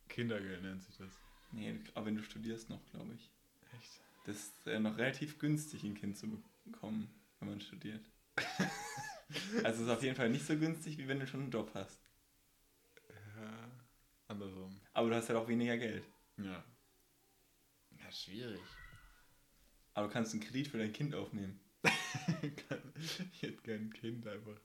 [0.08, 1.10] Kindergeld nennt sich das.
[1.52, 3.30] Nee, aber wenn du studierst noch, glaube ich.
[3.78, 4.00] Echt?
[4.25, 7.08] Das ist äh, noch relativ günstig, ein Kind zu bekommen,
[7.40, 8.04] wenn man studiert.
[9.64, 11.70] also es ist auf jeden Fall nicht so günstig, wie wenn du schon einen Job
[11.75, 12.00] hast.
[13.08, 13.70] Ja,
[14.28, 14.80] andersrum.
[14.92, 16.04] Aber du hast halt auch weniger Geld.
[16.36, 16.64] Ja.
[17.98, 18.60] Ja, schwierig.
[19.96, 21.58] Aber du kannst einen Kredit für dein Kind aufnehmen.
[23.32, 24.60] ich hätte gern ein Kind einfach.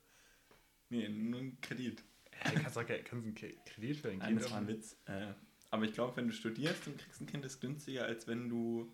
[0.90, 2.04] Nee, nur einen Kredit.
[2.44, 4.80] Ja, du kannst auch kannst einen Kredit für ein Nein, Kind das war ein aufnehmen.
[4.82, 4.98] Witz.
[5.06, 5.34] Äh,
[5.70, 8.94] aber ich glaube, wenn du studierst und kriegst ein Kind, ist günstiger, als wenn du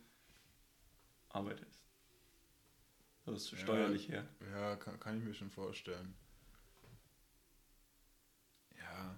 [1.29, 1.81] arbeitest.
[3.25, 3.57] Das ist Ja.
[3.57, 4.29] steuerlich her.
[4.51, 6.13] Ja, kann, kann ich mir schon vorstellen.
[8.77, 9.15] Ja.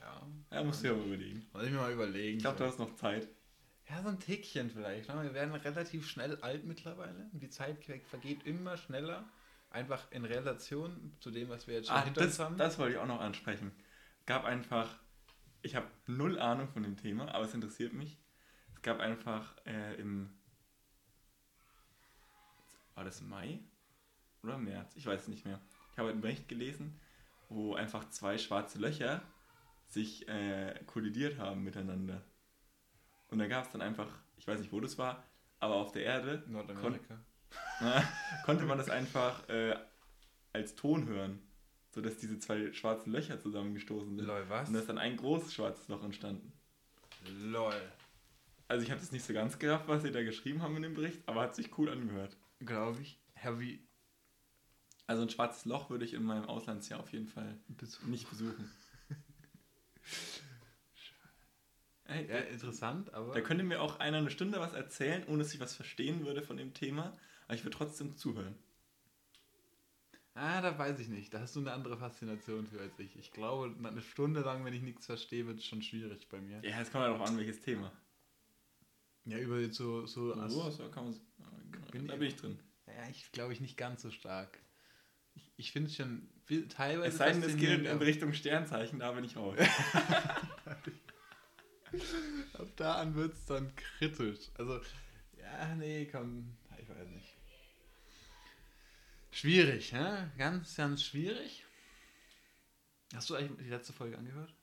[0.00, 0.26] Ja.
[0.50, 1.46] Ja, musst du dir aber überlegen.
[1.52, 2.38] Muss ich mir mal überlegen.
[2.38, 3.28] Ich glaube, du hast noch Zeit.
[3.88, 5.08] Ja, so ein Tickchen vielleicht.
[5.08, 5.22] Ne?
[5.22, 7.30] Wir werden relativ schnell alt mittlerweile.
[7.32, 9.24] Die Zeit vergeht immer schneller.
[9.70, 12.56] Einfach in Relation zu dem, was wir jetzt schon Ah, hinter uns das, haben.
[12.56, 13.72] das wollte ich auch noch ansprechen.
[14.26, 14.98] Gab einfach,
[15.62, 18.18] ich habe null Ahnung von dem Thema, aber es interessiert mich.
[18.74, 20.30] Es gab einfach äh, im,
[22.94, 23.60] war das Mai
[24.42, 24.96] oder März?
[24.96, 25.60] Ich weiß es nicht mehr.
[25.92, 26.98] Ich habe einen Bericht gelesen,
[27.48, 29.22] wo einfach zwei schwarze Löcher
[29.86, 32.22] sich äh, kollidiert haben miteinander.
[33.30, 35.22] Und da gab es dann einfach, ich weiß nicht, wo das war,
[35.60, 37.18] aber auf der Erde Nordamerika.
[37.80, 38.02] na,
[38.44, 39.76] konnte man das einfach äh,
[40.52, 41.40] als Ton hören,
[41.90, 44.26] sodass diese zwei schwarzen Löcher zusammengestoßen sind.
[44.26, 44.68] Lol, was?
[44.68, 46.52] Und da ist dann ein großes schwarzes Loch entstanden.
[47.42, 47.74] Lol.
[48.68, 50.94] Also ich habe das nicht so ganz gerafft, was sie da geschrieben haben in dem
[50.94, 52.36] Bericht, aber hat sich cool angehört.
[52.60, 53.18] Glaube ich.
[53.56, 53.86] Wie.
[55.06, 57.58] Also ein schwarzes Loch würde ich in meinem Auslandsjahr auf jeden Fall
[58.06, 58.70] nicht besuchen.
[62.08, 63.34] Ey, Ja, interessant, aber.
[63.34, 66.42] Da könnte mir auch einer eine Stunde was erzählen, ohne dass ich was verstehen würde
[66.42, 67.16] von dem Thema,
[67.46, 68.54] aber ich würde trotzdem zuhören.
[70.34, 71.34] Ah, da weiß ich nicht.
[71.34, 73.16] Da hast du eine andere Faszination für als ich.
[73.16, 76.60] Ich glaube, eine Stunde lang, wenn ich nichts verstehe, wird es schon schwierig bei mir.
[76.62, 77.92] Ja, es kommt ja darauf an, welches Thema.
[79.24, 80.06] Ja, über so.
[80.06, 81.20] so So, As- so kann man,
[81.90, 82.58] Bin da bin ich drin.
[82.86, 84.58] ja, ich glaube ich nicht ganz so stark.
[85.34, 86.28] Ich, ich finde es schon
[86.68, 87.08] teilweise.
[87.08, 89.58] Es sei denn, es geht in, Richtung Sternzeichen, da bin ich raus.
[92.54, 94.50] Ab da an wird es dann kritisch.
[94.54, 94.80] Also,
[95.38, 97.34] ja, nee, komm, ich weiß nicht.
[99.30, 100.28] Schwierig, hä?
[100.36, 101.64] Ganz, ganz schwierig.
[103.14, 104.54] Hast du eigentlich die letzte Folge angehört?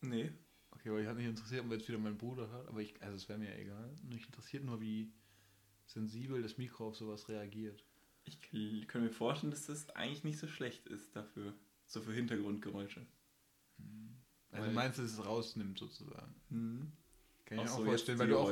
[0.00, 0.30] nee.
[0.70, 3.16] Okay, weil ich hat mich interessiert, ob jetzt wieder mein Bruder hört, aber ich, also
[3.16, 3.94] es wäre mir egal.
[4.02, 5.12] Mich interessiert nur, wie
[5.86, 7.84] sensibel das Mikro auf sowas reagiert.
[8.24, 11.54] Ich k- kann mir vorstellen, dass das eigentlich nicht so schlecht ist dafür.
[11.86, 13.06] So für Hintergrundgeräusche.
[14.52, 16.34] Also meinst du, dass es rausnimmt sozusagen?
[16.50, 16.92] Mhm.
[17.44, 18.50] Kann ich mir Auch auch so vorstellen, weil du auch,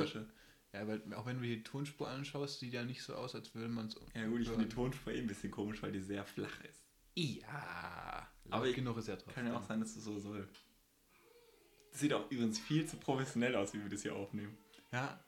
[0.73, 3.69] ja, weil auch wenn du die Tonspur anschaust, sieht ja nicht so aus, als würde
[3.69, 3.97] man es.
[4.15, 6.85] Ja gut, ich finde die Tonspur eh ein bisschen komisch, weil die sehr flach ist.
[7.17, 9.35] Ja, Aber ich- genug ist ja trotzdem.
[9.35, 10.49] Kann ja auch sein, dass es so soll.
[11.93, 14.57] Das sieht auch übrigens viel zu professionell aus, wie wir das hier aufnehmen.
[14.93, 15.21] Ja,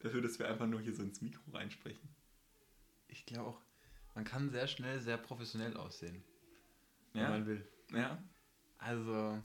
[0.00, 2.08] Dafür, dass wir einfach nur hier so ins Mikro reinsprechen.
[3.08, 3.60] ich glaube auch,
[4.14, 6.22] man kann sehr schnell sehr professionell aussehen,
[7.12, 7.66] wenn Ja, man will.
[7.92, 8.22] ja.
[8.78, 9.42] Also,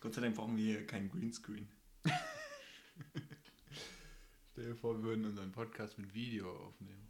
[0.00, 1.68] Gott sei Dank brauchen wir hier keinen Greenscreen.
[4.52, 7.06] stell dir vor, wir würden unseren Podcast mit Video aufnehmen.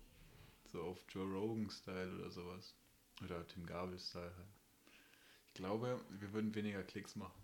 [0.64, 2.74] So auf Joe Rogan-Style oder sowas.
[3.22, 4.48] Oder Tim Gabel-Style halt.
[5.46, 7.40] Ich glaube, wir würden weniger Klicks machen.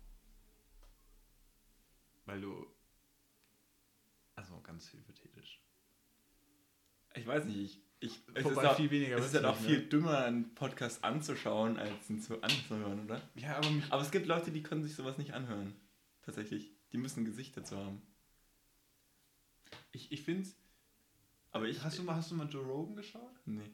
[2.25, 2.67] Weil du.
[4.35, 5.61] Also ganz hypothetisch.
[7.15, 7.86] Ich weiß nicht, ich.
[7.99, 9.85] Ich es Wobei ist, auch, viel weniger es ist wird's halt auch nicht, viel ne?
[9.87, 13.21] dümmer, einen Podcast anzuschauen, als ihn zu anzuhören, oder?
[13.35, 13.67] Ja, aber.
[13.89, 15.73] Aber es gibt Leute, die können sich sowas nicht anhören.
[16.21, 16.71] Tatsächlich.
[16.91, 18.01] Die müssen ein Gesicht dazu haben.
[19.91, 20.47] Ich, ich finde
[21.51, 21.83] Aber ich.
[21.83, 23.31] Hast du, mal, hast du mal Joe Rogan geschaut?
[23.45, 23.71] Nee.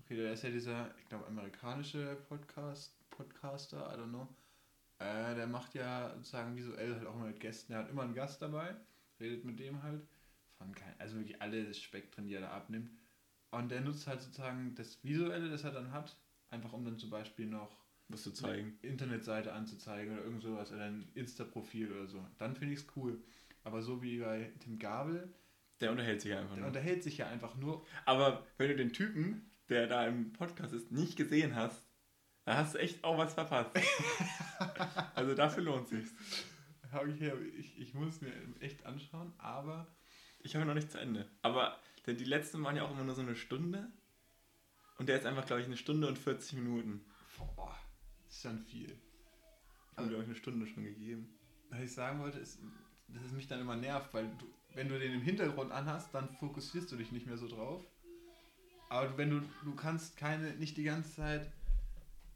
[0.00, 4.28] Okay, der ist ja dieser, ich glaube, amerikanische Podcast, Podcaster, I don't know.
[4.98, 7.72] Äh, der macht ja sozusagen visuell halt auch mal mit Gästen.
[7.72, 8.74] Der hat immer einen Gast dabei,
[9.20, 10.02] redet mit dem halt.
[10.56, 12.90] Von kein, also wirklich alle Spektren, die er da abnimmt.
[13.50, 16.16] Und der nutzt halt sozusagen das Visuelle, das er dann hat,
[16.50, 17.76] einfach um dann zum Beispiel noch
[18.08, 18.78] Musst du zeigen.
[18.82, 22.26] eine Internetseite anzuzeigen oder irgend sowas oder ein Insta-Profil oder so.
[22.38, 23.22] Dann finde ich es cool.
[23.64, 25.32] Aber so wie bei Tim Gabel,
[25.80, 26.66] Der unterhält sich einfach der nur.
[26.68, 30.90] unterhält sich ja einfach nur Aber wenn du den Typen der da im Podcast ist,
[30.92, 31.82] nicht gesehen hast,
[32.44, 33.70] da hast du echt auch was verpasst.
[35.14, 36.14] also dafür lohnt sich's.
[36.90, 39.86] Okay, ich, ich muss mir echt anschauen, aber.
[40.40, 41.28] Ich habe noch nicht zu Ende.
[41.42, 43.92] Aber denn die letzten waren ja auch immer nur so eine Stunde.
[44.96, 47.04] Und der ist einfach, glaube ich, eine Stunde und 40 Minuten.
[47.54, 47.78] Boah,
[48.24, 48.98] das ist schon viel.
[49.92, 51.38] Ich habe, glaube ich, eine Stunde schon gegeben.
[51.70, 52.60] Was ich sagen wollte, ist,
[53.08, 56.30] dass es mich dann immer nervt, weil du, wenn du den im Hintergrund anhast, dann
[56.36, 57.84] fokussierst du dich nicht mehr so drauf.
[58.88, 61.52] Aber wenn du, du kannst keine, nicht die ganze Zeit,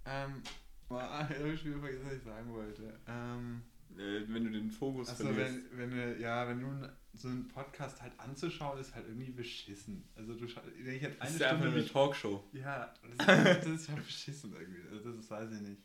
[0.04, 0.42] ähm,
[0.90, 3.00] ich habe schon vergessen, was ich sagen wollte.
[3.08, 3.62] Ähm,
[3.98, 5.70] Äh, wenn du den Fokus also verlierst.
[5.72, 10.08] wenn, wenn du, ja, wenn du so einen Podcast halt anzuschauen, ist halt irgendwie beschissen.
[10.16, 12.44] Also du wenn ich jetzt Das eine ist ja einfach Stunde eine Talkshow.
[12.52, 14.82] ja, das ist, das ist ja beschissen irgendwie.
[14.90, 15.82] Also das ist, weiß ich nicht.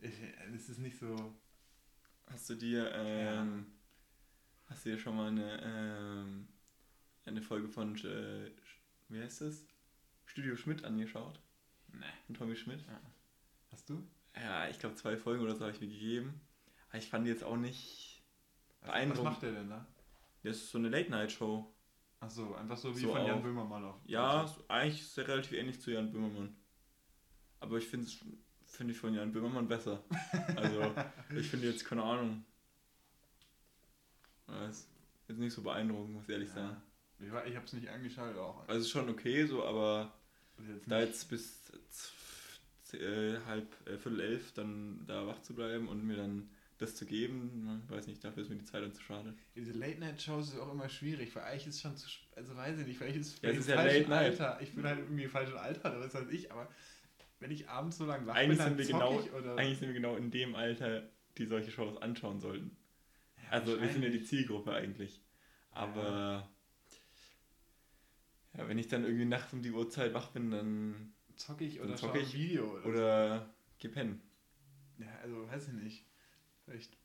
[0.00, 0.14] Ich,
[0.52, 1.34] das ist nicht so.
[2.26, 3.66] Hast du dir, ähm,
[4.66, 6.48] hast du dir schon mal eine, ähm,
[7.26, 8.50] eine Folge von, äh,
[9.08, 9.64] wie heißt das?
[10.26, 11.40] Studio Schmidt angeschaut?
[11.92, 12.06] Ne.
[12.26, 12.84] Von Tommy Schmidt?
[13.72, 14.06] Hast du?
[14.36, 16.40] Ja, ich glaube zwei Folgen oder so habe ich mir gegeben.
[16.90, 18.22] Aber ich fand die jetzt auch nicht
[18.80, 19.24] Was, was beeindruckend.
[19.24, 19.86] macht der denn da?
[20.42, 21.72] Das ist so eine Late-Night-Show.
[22.20, 23.42] Achso, einfach so wie So von Jan auch.
[23.42, 23.98] Böhmermann auch.
[24.04, 26.54] Ja, so, eigentlich ist er relativ ähnlich zu Jan Böhmermann.
[27.60, 28.10] Aber ich finde
[28.66, 30.02] finde ich von Jan Böhmermann besser.
[30.56, 30.94] Also,
[31.36, 32.44] ich finde jetzt, keine Ahnung.
[34.46, 34.88] Das ist
[35.28, 36.76] jetzt nicht so beeindruckend, muss ich ehrlich sagen.
[37.18, 37.26] ja.
[37.26, 38.60] Ich, war- ich hab's nicht angeschaut auch.
[38.66, 40.12] Also, es ist schon okay so, aber
[40.66, 41.70] jetzt da jetzt bis
[42.94, 47.04] äh, halb, äh, viertel elf dann da wach zu bleiben und mir dann das zu
[47.06, 49.34] geben, ne, weiß nicht, dafür ist mir die Zeit dann zu schade.
[49.54, 52.08] Diese Late-Night-Shows ist auch immer schwierig, weil eigentlich ist schon zu.
[52.36, 54.40] Also weiß ich nicht, vielleicht ist Ja, ist im ja Late Night.
[54.40, 54.58] Alter.
[54.62, 56.68] Ich bin halt irgendwie im falschen Alter, oder was weiß ich, aber
[57.38, 59.56] wenn ich abends so lange wach Eigentlich bin, dann sind, wir genau, ich oder.
[59.56, 62.76] eigentlich sind wir genau in dem Alter, die solche Shows anschauen sollten.
[63.44, 64.22] Ja, Also wir sind ja die.
[64.24, 65.20] Zielgruppe eigentlich.
[65.72, 66.48] Aber
[68.56, 71.86] ja, wenn ich dann irgendwie nachts um die Uhrzeit wach bin, dann Zock ich dann
[71.86, 72.86] oder zock schau ein ich Video oder.
[72.86, 73.88] oder so.
[74.98, 76.04] Ja, also weiß ich nicht.
[76.70, 76.96] Vielleicht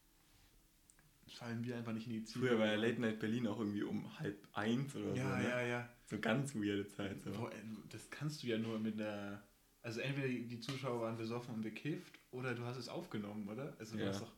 [1.27, 2.47] fallen wir einfach nicht in die Ziele.
[2.47, 5.37] Früher war ja Late Night Berlin auch irgendwie um halb eins oder Ja, so.
[5.37, 5.49] Ne?
[5.49, 5.89] ja, ja.
[6.05, 7.19] So ganz weirde Zeit.
[7.23, 7.31] So.
[7.31, 7.51] Boah,
[7.89, 9.41] das kannst du ja nur mit der.
[9.81, 13.75] Also entweder die die Zuschauer waren besoffen und bekifft oder du hast es aufgenommen, oder?
[13.79, 14.09] Also du Ja.
[14.09, 14.33] hast doch.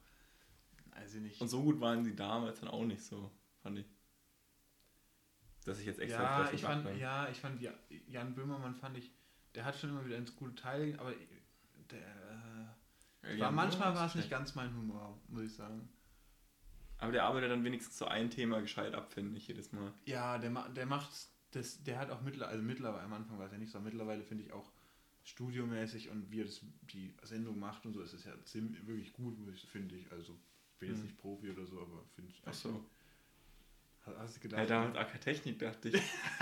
[0.91, 1.39] Also nicht.
[1.41, 3.29] Und so gut waren sie damals dann auch nicht so,
[3.61, 3.85] fand ich.
[5.65, 7.73] Dass ich jetzt extra ja, ich fand, ja, ich fand Ja-
[8.07, 9.11] Jan Böhmermann fand ich,
[9.55, 11.13] der hat schon immer wieder ins gute Teil, aber
[11.91, 12.26] der Ja,
[13.29, 15.89] war Jan manchmal war es nicht ganz mein Humor, muss ich sagen.
[16.99, 19.93] Aber der arbeitet dann wenigstens so ein Thema gescheit ab, finde ich jedes Mal.
[20.05, 21.09] Ja, der, der macht
[21.51, 23.85] das, der hat auch mittlerweile, also mittlerweile, am Anfang war es ja nicht so, aber
[23.85, 24.71] mittlerweile finde ich auch
[25.23, 29.13] studiomäßig und wie er das, die Sendung macht und so, ist es ja ziemlich, wirklich
[29.13, 29.37] gut,
[29.71, 30.11] finde ich.
[30.11, 30.37] Also,
[30.79, 31.05] bin jetzt Mhm.
[31.05, 32.41] nicht Profi oder so, aber finde ich.
[32.45, 32.85] Ach so.
[34.17, 34.61] Hast, du gedacht?
[34.61, 36.01] Ja, damals AK-Technik dachte ich.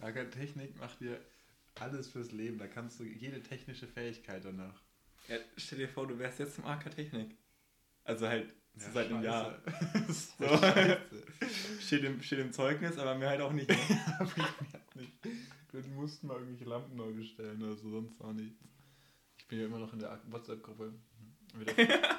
[0.00, 1.20] AK Technik macht dir
[1.76, 4.82] alles fürs Leben, da kannst du jede technische Fähigkeit danach.
[5.28, 7.36] Ja, stell dir vor, du wärst jetzt zum AK-Technik.
[8.04, 9.58] Also halt so Ja, seit einem Jahr.
[10.08, 10.44] So.
[11.80, 13.68] Steht im, steht im Zeugnis, aber mir halt auch nicht.
[13.68, 13.76] Ne?
[14.18, 15.12] Hab ich mir nicht.
[15.72, 18.62] Wir mussten mal irgendwelche Lampen neu bestellen oder so, sonst auch nichts.
[19.38, 20.94] Ich bin ja immer noch in der WhatsApp-Gruppe
[21.54, 21.76] mit der,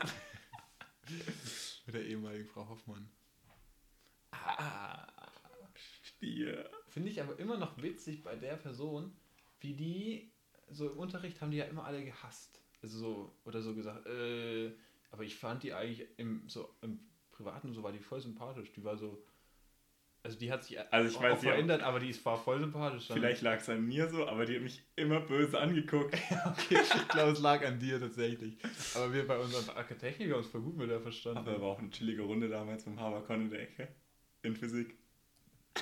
[1.86, 3.10] mit der ehemaligen Frau Hoffmann.
[4.32, 5.08] Ah,
[6.04, 6.70] Stier.
[6.88, 9.16] Finde ich aber immer noch witzig bei der Person,
[9.60, 10.32] wie die,
[10.70, 12.62] so im Unterricht haben die ja immer alle gehasst.
[12.82, 14.72] Also so, oder so gesagt, äh,
[15.12, 17.00] aber ich fand die eigentlich im, so, im
[17.32, 18.72] Privaten so war die voll sympathisch.
[18.74, 19.24] Die war so,
[20.24, 22.60] also die hat sich Also ich auch, weiß auch verändert, aber die ist- war voll
[22.60, 23.08] sympathisch.
[23.08, 26.14] Dann- Vielleicht lag es an mir so, aber die hat mich immer böse angeguckt.
[26.46, 28.58] Okay, ich glaube, es lag an dir tatsächlich.
[28.96, 31.38] Aber wir bei unserem Akkatechnik haben uns voll gut mit der verstanden.
[31.40, 33.88] Aber war auch eine chillige Runde damals mit dem Haberkorn in der Ecke.
[34.44, 34.98] In Physik.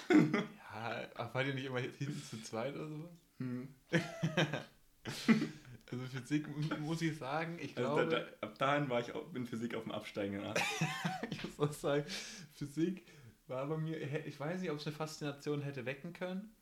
[0.09, 3.11] ja, ach, wart ihr nicht immer hinten zu zweit oder sowas?
[3.39, 3.67] Hm.
[5.91, 9.13] Also Physik mu- muss ich sagen, ich Also glaube, da, da, ab dahin war ich
[9.13, 10.63] auch in Physik auf dem absteigenden Ast.
[11.29, 12.05] ich muss auch sagen,
[12.53, 13.05] Physik
[13.47, 16.55] war bei mir, ich weiß nicht, ob es eine Faszination hätte wecken können,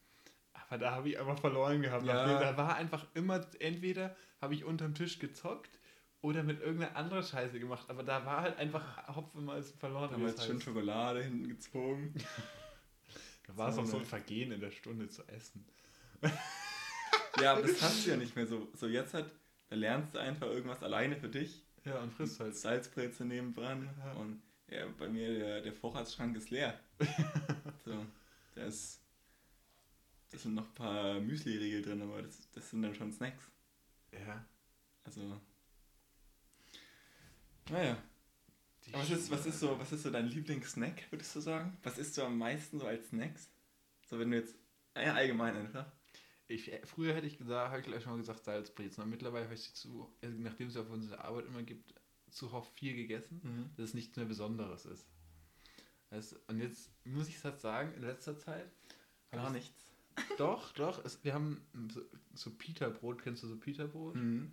[0.54, 2.06] aber da habe ich einfach verloren gehabt.
[2.06, 2.40] Ja.
[2.40, 5.80] Da war einfach immer, entweder habe ich unterm Tisch gezockt
[6.22, 10.10] oder mit irgendeiner anderen Scheiße gemacht, aber da war halt einfach Hopf immer als verloren.
[10.12, 10.66] wie Damals es schön heißt.
[10.66, 12.14] Schokolade hinten gezogen.
[13.46, 14.06] Da war es auch so ein?
[14.06, 15.66] Vergehen in der Stunde zu essen.
[17.42, 18.70] Ja, aber das hast du ja nicht mehr so.
[18.74, 19.34] So jetzt halt,
[19.70, 21.64] da lernst du einfach irgendwas alleine für dich.
[21.86, 22.56] Ja, und frisst halt.
[22.56, 23.90] Salzbrezel nebendran.
[23.98, 24.14] Ja.
[24.14, 26.80] Und ja, bei mir, der, der Vorratsschrank ist leer.
[27.86, 28.06] so,
[28.56, 29.02] da ist.
[30.32, 33.44] Das sind noch ein paar Müsli-Riegel drin, aber das, das sind dann schon Snacks.
[34.12, 34.44] Ja.
[35.04, 35.40] Also.
[37.70, 37.98] Naja.
[38.86, 41.78] Die was ist, was ist so, was ist so dein Lieblingssnack, würdest du sagen?
[41.84, 43.50] Was isst du am meisten so als Snacks?
[44.08, 44.56] So wenn du jetzt.
[44.96, 45.86] Naja, allgemein einfach.
[46.54, 49.02] Ich, früher hätte ich gesagt, habe ich gleich schon mal gesagt, Salzbrezen.
[49.02, 51.94] Aber mittlerweile habe ich sie zu, also nachdem es auf unsere Arbeit immer gibt,
[52.30, 53.70] zu oft viel gegessen, Mhm.
[53.78, 55.08] dass es nichts mehr Besonderes ist.
[56.10, 58.72] Das, und jetzt muss ich es sagen, in letzter Zeit.
[59.32, 59.92] Gar ich- nichts.
[60.38, 61.04] Doch, doch.
[61.06, 61.60] Es, wir haben
[61.92, 62.02] so,
[62.36, 63.24] so Pita-Brot.
[63.24, 64.14] Kennst du so Pita-Brot?
[64.16, 64.52] Mhm.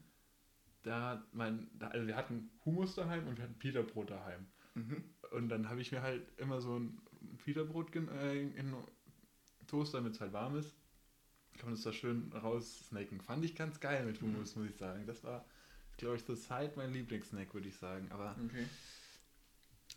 [0.83, 4.47] Da mein, da, also wir hatten Hummus daheim und wir hatten Pita-Brot daheim.
[4.75, 5.05] Mhm.
[5.33, 6.99] Und dann habe ich mir halt immer so ein
[7.45, 8.75] Pita-Brot gen- äh, in den
[9.67, 10.75] Toast, damit es halt warm ist.
[11.61, 13.21] Kann man das da schön raussnacken.
[13.21, 15.05] Fand ich ganz geil mit Hummus, muss ich sagen.
[15.07, 15.45] Das war,
[15.99, 18.09] glaube ich, zur Zeit mein Lieblingssnack, würde ich sagen.
[18.11, 18.65] Aber Okay.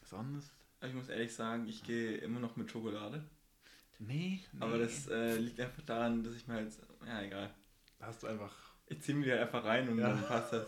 [0.06, 0.52] sonst.
[0.80, 3.24] Aber ich muss ehrlich sagen, ich gehe immer noch mit Schokolade.
[4.00, 4.84] Nee, Aber nee.
[4.84, 6.74] das äh, liegt einfach daran, dass ich mir halt.
[7.08, 7.54] Ja, egal.
[8.00, 8.54] Da hast du einfach.
[8.88, 10.10] Ich ziehe mir die halt einfach rein und Ja.
[10.10, 10.68] dann passt das.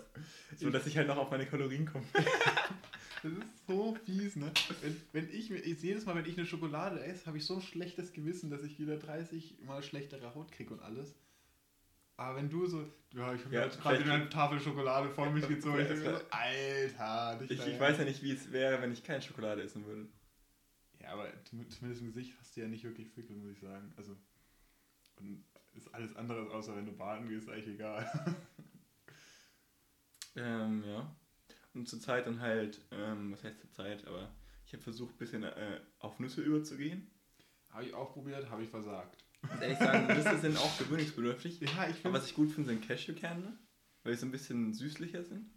[0.56, 2.06] So, dass ich halt noch auf meine Kalorien komme.
[3.24, 4.52] Das ist so fies, ne?
[4.82, 7.56] Wenn, wenn ich, mir- ich jedes Mal, wenn ich eine Schokolade esse, habe ich so
[7.56, 11.16] ein schlechtes Gewissen, dass ich wieder 30 mal schlechtere Haut kriege und alles.
[12.18, 12.82] Aber wenn du so,
[13.14, 16.26] ja, ich habe Ja, jetzt gerade eine Tafel Schokolade vor mich gezogen, ich denke so,
[16.30, 20.08] Alter, Ich, ich weiß ja nicht, wie es wäre, wenn ich keine Schokolade essen würde.
[21.02, 23.92] Ja, aber zum- zumindest im Gesicht hast du ja nicht wirklich Pickel, muss ich sagen.
[23.98, 24.16] Also,
[25.18, 28.10] und ist alles andere, außer wenn du baden gehst, eigentlich egal.
[30.38, 31.16] Ähm, ja.
[31.76, 34.34] Und zur Zeit dann halt, ähm, was heißt zur Zeit, aber
[34.66, 37.12] ich habe versucht, ein bisschen äh, auf Nüsse überzugehen.
[37.70, 39.24] habe ich auch probiert, habe ich versagt.
[39.44, 41.60] Ich muss ehrlich sagen, Nüsse sind auch gewöhnungsbedürftig.
[41.62, 43.58] Ja, ich Aber was ich gut finde, sind Cashewkerne,
[44.04, 45.52] weil die so ein bisschen süßlicher sind.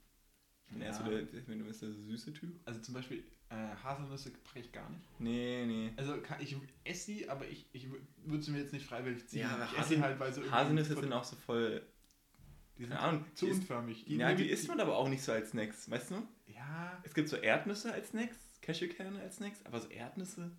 [0.67, 1.09] Ich bin eher so Ja.
[1.11, 2.61] der, der, der, der süße Typ.
[2.67, 5.09] Also zum Beispiel äh, Haselnüsse packe ich gar nicht.
[5.21, 5.93] Nee, nee.
[5.97, 6.55] Also kann, ich
[6.85, 7.89] esse sie, aber ich, ich
[8.25, 9.41] würde sie mir jetzt nicht freiwillig ziehen.
[9.43, 11.81] Ja, aber ich esse sie Haseln- halt, weil irgendwie Haselnüsse sind auch so voll,
[12.79, 14.07] die sind keine Ahnung, zu die unförmig.
[14.09, 16.27] ja, die isst man aber auch nicht so als Snacks, weißt du?
[16.47, 20.51] Ja, Es gibt so Erdnüsse als Snacks, Cashewkerne als Snacks, aber so Erdnüsse,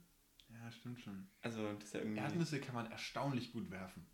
[0.49, 1.27] ja, stimmt schon.
[1.41, 2.19] also das ist ja irgendwie...
[2.19, 4.05] Erdnüsse kann man erstaunlich gut werfen.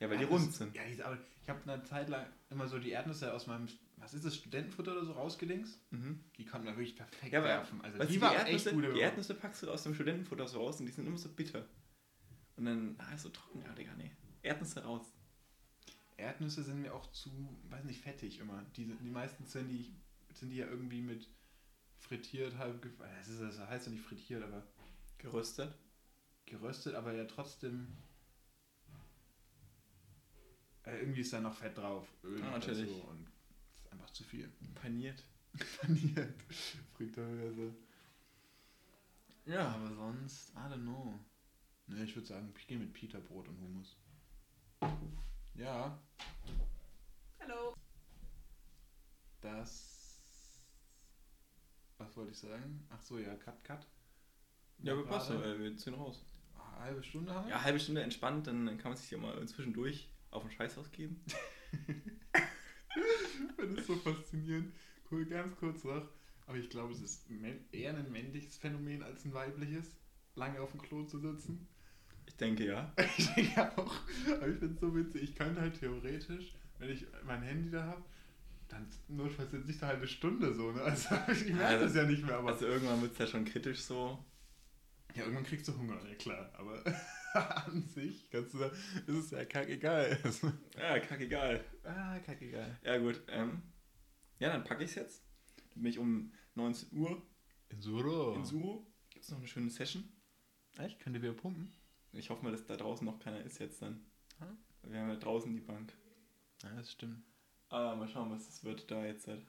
[0.00, 0.76] ja, weil die Erdnüsse- rund sind.
[0.76, 3.68] Ja, die, ist aber ich habe eine Zeit lang immer so die Erdnüsse aus meinem,
[3.96, 5.80] was ist das, Studentenfutter oder so rausgedingst.
[5.92, 6.22] Mhm.
[6.36, 7.80] Die konnten wir wirklich perfekt Ja, aber werfen.
[7.80, 8.84] Also die die, Erdnüsse, gut.
[8.94, 11.66] die Erdnüsse packst du aus dem Studentenfutter so raus und die sind immer so bitter.
[12.56, 14.10] Und dann, ah, ist so trocken, ja, Digga, nee.
[14.42, 15.14] Erdnüsse raus.
[16.18, 17.30] Erdnüsse sind mir auch zu,
[17.70, 18.62] weiß nicht, fettig immer.
[18.76, 19.94] Die, die meisten sind die,
[20.34, 21.28] sind die ja irgendwie mit
[22.00, 24.66] frittiert, halb, äh, das, ist, das heißt ja nicht frittiert, aber
[25.18, 25.74] Geröstet.
[26.46, 27.88] geröstet, aber ja trotzdem.
[30.84, 32.06] Äh, irgendwie ist da noch Fett drauf.
[32.24, 32.88] Öl Ah, natürlich.
[32.88, 33.24] dazu und
[33.70, 34.48] das ist einfach zu viel.
[34.74, 35.22] Paniert.
[35.80, 36.34] Paniert.
[36.96, 37.74] Fritöse.
[39.44, 39.68] Ja.
[39.74, 41.18] Aber sonst, I don't know.
[41.86, 43.96] Ne, ich würde sagen, ich gehe mit Pita-Brot und Hummus.
[45.58, 45.98] Ja,
[47.40, 47.74] Hallo.
[49.40, 50.68] das.
[51.98, 52.86] Was wollte ich sagen?
[52.90, 53.84] Ach so, ja, Cut, Cut.
[54.78, 56.24] Ja, aber passt Gerade äh, wir ziehen raus.
[56.54, 57.50] eine Halbe Stunde haben wir?
[57.50, 61.24] Ja, halbe Stunde entspannt, dann kann man sich ja mal zwischendurch auf den Scheiß ausgeben.
[63.56, 64.72] Finde es so faszinierend.
[65.10, 66.08] Cool, ganz kurz noch.
[66.46, 67.28] Aber ich glaube, es ist
[67.72, 69.96] eher ein männliches Phänomen als ein weibliches,
[70.36, 71.66] lange auf dem Klo zu sitzen.
[72.40, 72.92] Ich denke ja.
[73.18, 73.96] Ich denke auch.
[74.28, 75.22] Aber ich finde es so witzig.
[75.24, 78.04] Ich könnte halt theoretisch, wenn ich mein Handy da habe,
[78.68, 80.70] dann notfalls sitze ich da halt eine Stunde so.
[80.70, 80.80] Ne?
[80.82, 82.36] Also ich merke Also- das ja nicht mehr.
[82.36, 84.24] Aber Also irgendwann wird es ja schon kritisch so.
[85.16, 86.52] ja, irgendwann kriegst du Hunger, ja klar.
[86.56, 86.80] Aber
[87.66, 90.16] an sich kannst du da, ist es ja kackegal.
[90.78, 91.64] Ja, kackegal.
[91.82, 92.78] ah, kackegal.
[92.84, 93.20] Ja, gut.
[93.28, 93.62] Ähm,
[94.38, 95.24] ja, dann packe ich es jetzt.
[95.74, 97.20] Dann bin ich um 19 Uhr
[97.70, 98.36] In Suro.
[98.36, 98.86] in Suro.
[99.10, 100.04] Gibt es noch eine schöne Session.
[100.78, 101.00] Echt?
[101.00, 101.72] Könnt ihr wieder pumpen?
[102.12, 104.04] Ich hoffe mal, dass da draußen noch keiner ist jetzt dann.
[104.38, 104.56] Hm?
[104.90, 105.92] Wir haben ja draußen die Bank.
[106.62, 107.22] Ja, das stimmt.
[107.68, 109.26] Aber mal schauen, was das wird da jetzt.
[109.28, 109.42] Halt.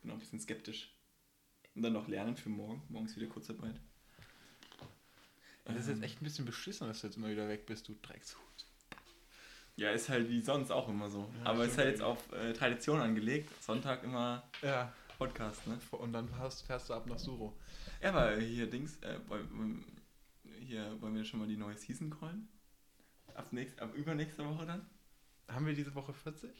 [0.00, 0.94] Bin auch ein bisschen skeptisch.
[1.74, 2.82] Und dann noch lernen für morgen.
[2.88, 3.78] Morgen ist wieder Kurzarbeit.
[5.64, 7.86] Das ist jetzt Ähm, echt ein bisschen beschissen, dass du jetzt immer wieder weg bist,
[7.88, 8.40] du Dreckshut.
[9.76, 11.30] Ja, ist halt wie sonst auch immer so.
[11.38, 13.50] Ja, Aber ist halt jetzt auf äh, Tradition angelegt.
[13.62, 14.92] Sonntag immer Ja.
[15.16, 15.78] Podcast, ne?
[15.92, 17.54] Und dann fährst, fährst du ab nach Suro.
[18.02, 19.18] Ja, aber hier Dings, äh,
[20.70, 22.48] hier wollen wir schon mal die neue Season callen?
[23.34, 24.86] Ab, nächst, ab übernächste Woche dann?
[25.48, 26.50] Haben wir diese Woche 40?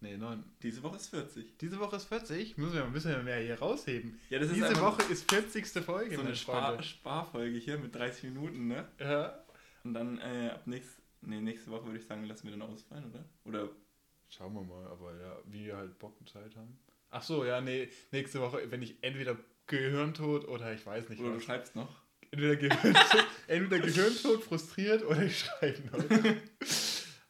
[0.00, 0.42] Nee, 9.
[0.62, 1.58] Diese Woche ist 40.
[1.58, 2.56] Diese Woche ist 40?
[2.56, 4.18] Müssen wir mal ein bisschen mehr hier rausheben.
[4.30, 5.66] Ja, das ist diese Woche ist 40.
[5.84, 6.82] Folge, so eine Spar.
[6.82, 8.88] Sparfolge hier mit 30 Minuten, ne?
[8.98, 9.44] Ja.
[9.84, 13.04] Und dann äh, ab nächst, nee, nächste Woche würde ich sagen, lassen wir dann ausfallen,
[13.10, 13.24] oder?
[13.44, 13.70] Oder
[14.30, 16.78] Schauen wir mal, aber ja, wie wir halt Bock und Zeit haben.
[17.10, 21.30] Ach so, ja, nee, nächste Woche, wenn ich entweder Gehirntod oder ich weiß nicht oder
[21.30, 21.42] du was.
[21.42, 22.00] schreibst noch.
[22.32, 26.04] Entweder Gehirntod, entweder Gehirntod, frustriert oder ich schreibe noch.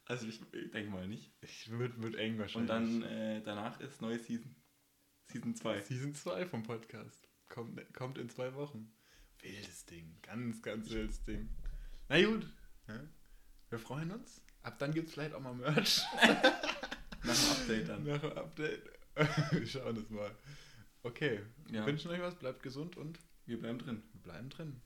[0.07, 1.33] Also ich, ich denke mal nicht.
[1.41, 2.57] Ich wird, wird eng wahrscheinlich.
[2.57, 4.57] Und dann äh, danach ist neue Season.
[5.31, 5.83] Season 2.
[5.83, 7.29] Season 2 vom Podcast.
[7.49, 8.93] Kommt, kommt in zwei Wochen.
[9.41, 10.19] Wildes Ding.
[10.23, 11.49] Ganz, ganz wildes Ding.
[12.09, 12.45] Na gut.
[12.89, 13.01] Ja.
[13.69, 14.43] Wir freuen uns.
[14.63, 16.03] Ab dann gibt es vielleicht auch mal Merch.
[17.23, 18.03] Nach dem Update dann.
[18.03, 18.83] Nach dem Update.
[19.53, 20.37] Wir schauen das mal.
[21.05, 21.41] Okay.
[21.71, 21.87] Ja.
[21.87, 24.03] Wünschen euch was, bleibt gesund und Wir bleiben drin.
[24.13, 24.83] wir bleiben drin.